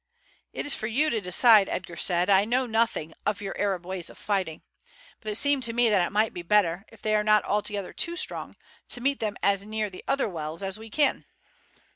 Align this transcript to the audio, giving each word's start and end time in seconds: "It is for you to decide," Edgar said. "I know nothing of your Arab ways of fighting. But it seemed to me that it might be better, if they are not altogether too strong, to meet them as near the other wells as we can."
"It 0.51 0.65
is 0.65 0.73
for 0.73 0.87
you 0.87 1.11
to 1.11 1.21
decide," 1.21 1.69
Edgar 1.69 1.95
said. 1.95 2.27
"I 2.27 2.43
know 2.43 2.65
nothing 2.65 3.13
of 3.23 3.39
your 3.39 3.55
Arab 3.61 3.85
ways 3.85 4.09
of 4.09 4.17
fighting. 4.17 4.63
But 5.19 5.31
it 5.31 5.35
seemed 5.35 5.61
to 5.65 5.73
me 5.73 5.89
that 5.91 6.03
it 6.03 6.11
might 6.11 6.33
be 6.33 6.41
better, 6.41 6.85
if 6.91 7.03
they 7.03 7.13
are 7.15 7.23
not 7.23 7.43
altogether 7.45 7.93
too 7.93 8.15
strong, 8.15 8.55
to 8.87 8.99
meet 8.99 9.19
them 9.19 9.35
as 9.43 9.63
near 9.63 9.91
the 9.91 10.03
other 10.07 10.27
wells 10.27 10.63
as 10.63 10.79
we 10.79 10.89
can." 10.89 11.25